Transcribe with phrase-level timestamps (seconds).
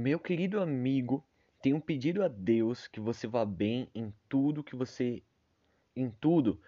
[0.00, 1.26] Meu querido amigo,
[1.60, 5.24] tenho pedido a Deus que você vá bem em tudo que você
[5.96, 6.62] em tudo.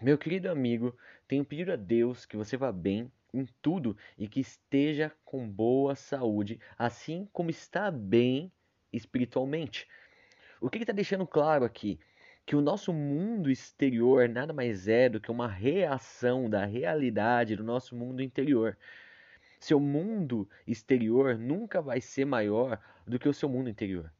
[0.00, 0.96] Meu querido amigo,
[1.28, 5.94] tenho pedido a Deus que você vá bem em tudo e que esteja com boa
[5.94, 8.50] saúde, assim como está bem
[8.90, 9.86] espiritualmente.
[10.62, 12.00] O que está deixando claro aqui?
[12.46, 17.62] Que o nosso mundo exterior nada mais é do que uma reação da realidade do
[17.62, 18.78] nosso mundo interior.
[19.60, 24.10] Seu mundo exterior nunca vai ser maior do que o seu mundo interior.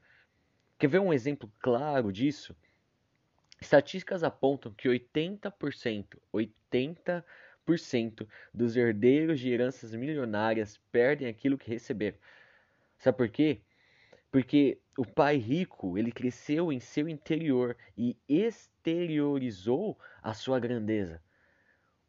[0.79, 2.55] Quer ver um exemplo claro disso?
[3.59, 12.19] Estatísticas apontam que 80%, 80% dos herdeiros de heranças milionárias perdem aquilo que receberam.
[12.99, 13.63] Sabe por quê?
[14.31, 21.23] Porque o pai rico, ele cresceu em seu interior e exteriorizou a sua grandeza.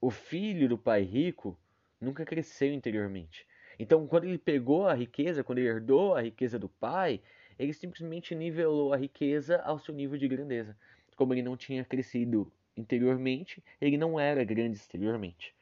[0.01, 1.57] O filho do pai rico
[2.01, 3.45] nunca cresceu interiormente.
[3.79, 7.21] Então, quando ele pegou a riqueza, quando ele herdou a riqueza do pai,
[7.57, 10.75] ele simplesmente nivelou a riqueza ao seu nível de grandeza.
[11.15, 15.53] Como ele não tinha crescido interiormente, ele não era grande exteriormente.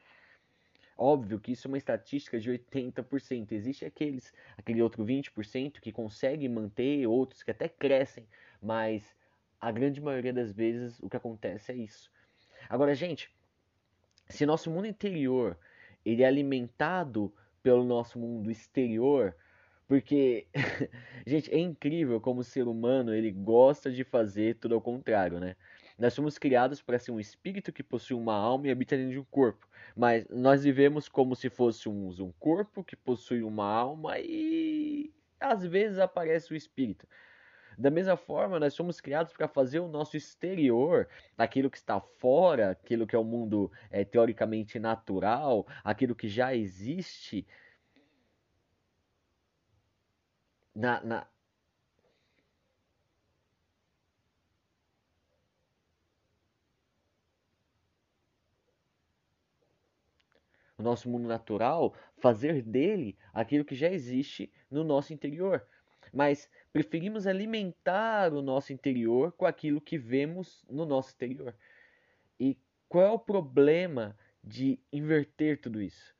[0.97, 3.51] Óbvio que isso é uma estatística de 80%.
[3.53, 8.27] Existe aqueles, aquele outro 20% que consegue manter, outros que até crescem,
[8.61, 9.15] mas
[9.61, 12.11] a grande maioria das vezes o que acontece é isso.
[12.69, 13.31] Agora, gente,
[14.27, 15.57] se nosso mundo interior
[16.05, 19.35] ele é alimentado pelo nosso mundo exterior,
[19.87, 20.47] porque,
[21.25, 25.55] gente, é incrível como o ser humano ele gosta de fazer tudo ao contrário, né?
[25.97, 29.19] Nós somos criados para ser um espírito que possui uma alma e habita dentro de
[29.19, 29.67] um corpo.
[29.95, 35.99] Mas nós vivemos como se fôssemos um corpo que possui uma alma e às vezes
[35.99, 37.05] aparece o espírito.
[37.79, 41.07] Da mesma forma, nós somos criados para fazer o nosso exterior,
[41.37, 46.53] aquilo que está fora, aquilo que é o mundo é, teoricamente natural, aquilo que já
[46.53, 47.47] existe,
[50.75, 51.27] na, na,
[60.77, 65.65] o nosso mundo natural, fazer dele aquilo que já existe no nosso interior.
[66.13, 71.55] Mas preferimos alimentar o nosso interior com aquilo que vemos no nosso exterior.
[72.39, 76.15] E qual é o problema de inverter tudo isso?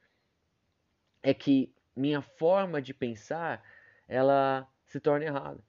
[1.21, 3.63] É que minha forma de pensar,
[4.07, 5.63] ela se torna errada.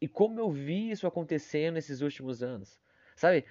[0.00, 2.80] E como eu vi isso acontecendo nesses últimos anos?
[3.14, 3.44] Sabe?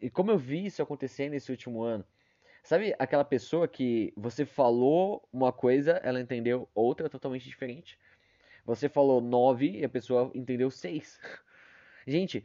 [0.00, 2.04] E como eu vi isso acontecendo nesse último ano?
[2.62, 7.98] Sabe aquela pessoa que você falou uma coisa, ela entendeu outra totalmente diferente?
[8.64, 11.20] Você falou 9 e a pessoa entendeu 6.
[12.06, 12.44] Gente,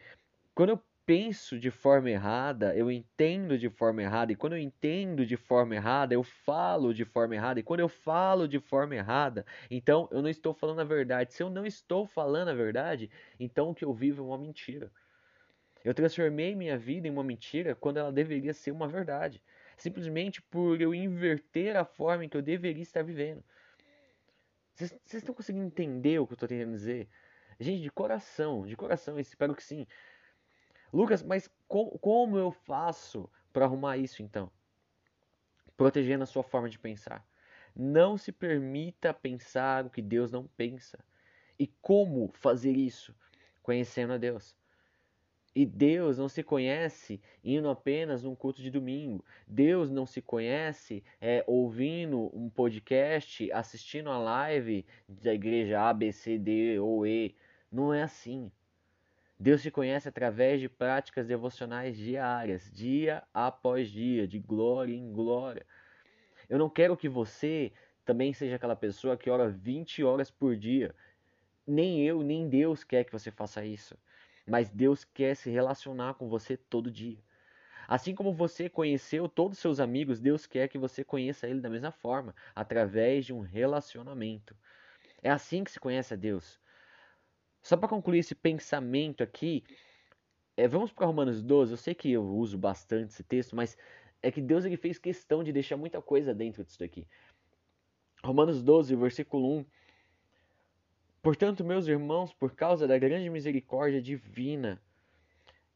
[0.53, 5.25] quando eu penso de forma errada, eu entendo de forma errada, e quando eu entendo
[5.25, 9.44] de forma errada, eu falo de forma errada, e quando eu falo de forma errada,
[9.72, 11.34] então eu não estou falando a verdade.
[11.34, 13.09] Se eu não estou falando a verdade,
[13.40, 14.91] então o que eu vivo é uma mentira.
[15.84, 19.41] Eu transformei minha vida em uma mentira quando ela deveria ser uma verdade,
[19.78, 23.44] simplesmente por eu inverter a forma em que eu deveria estar vivendo.
[24.79, 27.09] Vocês estão conseguindo entender o que eu estou tentando dizer?
[27.59, 29.85] Gente, de coração, de coração, espero que sim.
[30.94, 34.50] Lucas, mas com, como eu faço para arrumar isso então?
[35.75, 37.27] Protegendo a sua forma de pensar.
[37.75, 40.98] Não se permita pensar o que Deus não pensa.
[41.59, 43.13] E como fazer isso?
[43.62, 44.56] Conhecendo a Deus.
[45.56, 49.25] E Deus não se conhece indo apenas num culto de domingo.
[49.48, 56.12] Deus não se conhece é, ouvindo um podcast, assistindo a live da igreja A, B,
[56.12, 57.36] C, D ou E.
[57.72, 58.51] Não é assim.
[59.40, 65.66] Deus se conhece através de práticas devocionais diárias, dia após dia, de glória em glória.
[66.48, 67.72] Eu não quero que você
[68.06, 70.94] também seja aquela pessoa que ora 20 horas por dia.
[71.66, 73.98] Nem eu, nem Deus quer que você faça isso
[74.50, 77.18] mas Deus quer se relacionar com você todo dia.
[77.88, 81.69] Assim como você conheceu todos os seus amigos, Deus quer que você conheça ele da
[81.69, 84.56] mesma forma, através de um relacionamento.
[85.24, 86.60] É assim que se conhece a Deus.
[87.62, 89.63] Só para concluir esse pensamento aqui,
[90.56, 91.74] é, vamos para Romanos 12.
[91.74, 93.78] Eu sei que eu uso bastante esse texto, mas
[94.22, 97.07] é que Deus ele fez questão de deixar muita coisa dentro disso daqui.
[98.24, 99.66] Romanos 12, versículo 1
[101.21, 104.81] Portanto, meus irmãos, por causa da grande misericórdia divina,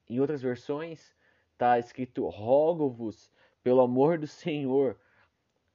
[0.10, 1.14] em outras versões
[1.52, 3.30] está escrito: rogo-vos
[3.62, 4.98] pelo amor do Senhor,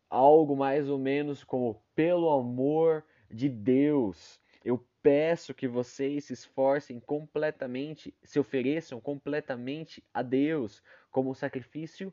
[0.09, 4.41] algo mais ou menos como pelo amor de Deus.
[4.65, 12.12] Eu peço que vocês se esforcem completamente, se ofereçam completamente a Deus como um sacrifício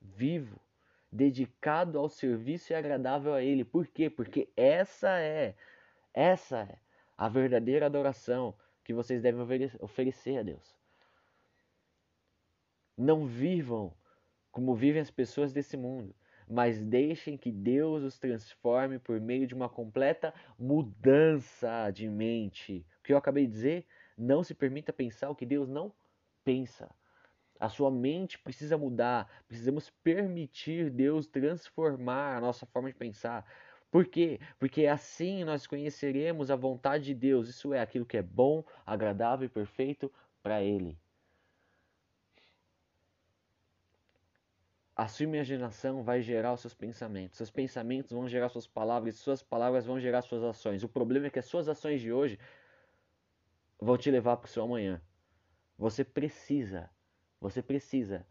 [0.00, 0.60] vivo,
[1.10, 3.64] dedicado ao serviço e agradável a Ele.
[3.64, 4.08] Por quê?
[4.08, 5.56] Porque essa é
[6.14, 6.91] Essa é
[7.22, 8.52] a verdadeira adoração
[8.82, 9.40] que vocês devem
[9.78, 10.76] oferecer a Deus.
[12.98, 13.94] Não vivam
[14.50, 16.12] como vivem as pessoas desse mundo,
[16.48, 22.84] mas deixem que Deus os transforme por meio de uma completa mudança de mente.
[22.98, 23.86] O que eu acabei de dizer?
[24.18, 25.92] Não se permita pensar o que Deus não
[26.42, 26.92] pensa.
[27.60, 29.30] A sua mente precisa mudar.
[29.46, 33.46] Precisamos permitir Deus transformar a nossa forma de pensar.
[33.92, 34.40] Por quê?
[34.58, 37.46] Porque assim nós conheceremos a vontade de Deus.
[37.46, 40.10] Isso é aquilo que é bom, agradável e perfeito
[40.42, 40.98] para Ele.
[44.96, 47.36] A sua imaginação vai gerar os seus pensamentos.
[47.36, 49.16] Seus pensamentos vão gerar suas palavras.
[49.16, 50.82] Suas palavras vão gerar suas ações.
[50.82, 52.38] O problema é que as suas ações de hoje
[53.78, 55.02] vão te levar para o seu amanhã.
[55.76, 56.88] Você precisa,
[57.38, 58.26] você precisa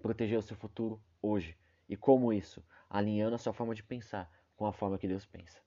[0.00, 1.58] proteger o seu futuro hoje.
[1.88, 2.64] E como isso?
[2.88, 5.60] Alinhando a sua forma de pensar com a forma que Deus pensa.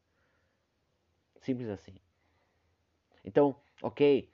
[1.39, 1.95] Simples assim.
[3.23, 4.29] Então, ok,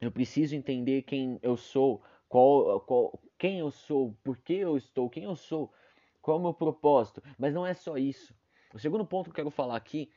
[0.00, 5.10] eu preciso entender quem eu sou, qual, qual, quem eu sou, por que eu estou,
[5.10, 5.72] quem eu sou,
[6.20, 7.22] qual é o meu propósito.
[7.38, 8.34] Mas não é só isso.
[8.72, 10.10] O segundo ponto que eu quero falar aqui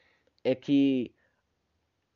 [0.43, 1.13] é que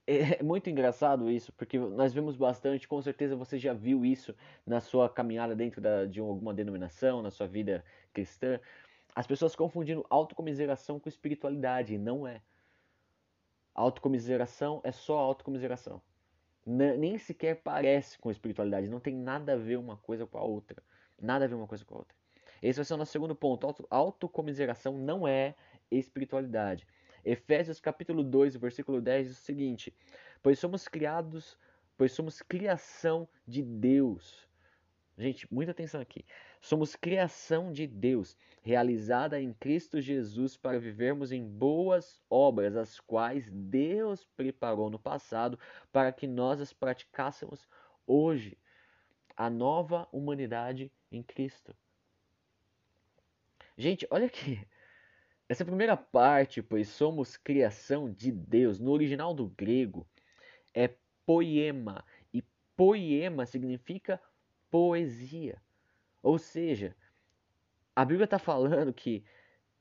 [0.08, 4.82] é muito engraçado isso, porque nós vemos bastante, com certeza você já viu isso na
[4.82, 7.84] sua caminhada dentro da, de alguma denominação, na sua vida
[8.14, 8.60] cristã.
[9.14, 12.42] As pessoas confundindo autocomiseração com espiritualidade, não é.
[13.74, 16.02] Autocomiseração é só autocomiseração.
[16.66, 20.82] Nem sequer parece com espiritualidade, não tem nada a ver uma coisa com a outra.
[21.20, 22.16] Nada a ver uma coisa com a outra.
[22.62, 23.88] Esse vai ser o nosso segundo ponto.
[23.90, 25.56] Autocomiseração não é
[25.90, 26.88] espiritualidade.
[27.24, 29.94] Efésios capítulo 2, versículo 10 diz o seguinte:
[30.42, 31.58] Pois somos criados,
[31.98, 34.48] pois somos criação de Deus.
[35.18, 36.26] Gente, muita atenção aqui.
[36.62, 43.50] Somos criação de Deus, realizada em Cristo Jesus para vivermos em boas obras, as quais
[43.52, 45.58] Deus preparou no passado
[45.92, 47.68] para que nós as praticássemos
[48.06, 48.56] hoje.
[49.36, 51.76] A nova humanidade em Cristo.
[53.76, 54.64] Gente, olha aqui.
[55.50, 60.08] Essa primeira parte, pois somos criação de Deus, no original do grego,
[60.76, 60.94] é
[61.26, 62.06] poema.
[62.32, 62.44] E
[62.76, 64.22] poema significa
[64.70, 65.60] poesia.
[66.22, 66.96] Ou seja,
[67.96, 69.24] a Bíblia está falando que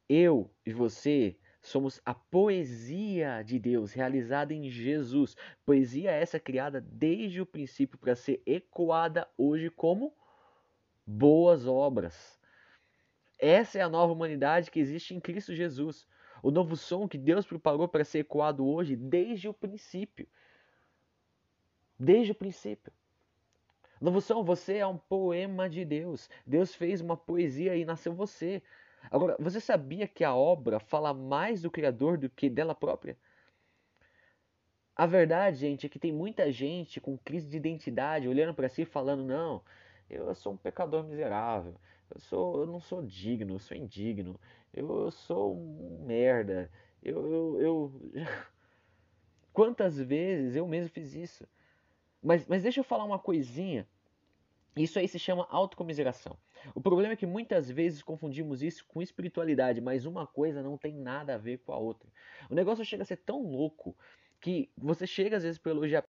[0.09, 5.37] eu e você somos a poesia de Deus realizada em Jesus.
[5.65, 10.15] Poesia essa criada desde o princípio para ser ecoada hoje como
[11.06, 12.41] boas obras.
[13.39, 16.06] Essa é a nova humanidade que existe em Cristo Jesus.
[16.43, 20.27] O novo som que Deus preparou para ser ecoado hoje desde o princípio.
[21.99, 22.93] Desde o princípio.
[24.21, 26.29] Som, você é um poema de Deus.
[26.47, 28.63] Deus fez uma poesia e nasceu você.
[29.11, 33.17] Agora, você sabia que a obra fala mais do Criador do que dela própria?
[34.95, 38.85] A verdade, gente, é que tem muita gente com crise de identidade olhando para si
[38.85, 39.63] falando: não,
[40.09, 41.75] eu sou um pecador miserável,
[42.11, 44.39] eu, sou, eu não sou digno, eu sou indigno,
[44.73, 46.71] eu, eu sou um merda,
[47.03, 47.93] eu, eu, eu...
[49.53, 51.47] Quantas vezes eu mesmo fiz isso?
[52.22, 53.89] Mas, mas deixa eu falar uma coisinha.
[54.77, 56.39] Isso aí se chama autocomiseração.
[56.74, 60.94] O problema é que muitas vezes confundimos isso com espiritualidade, mas uma coisa não tem
[60.94, 62.12] nada a ver com a outra.
[62.48, 63.96] O negócio chega a ser tão louco
[64.41, 66.05] que você chega às vezes para elogiar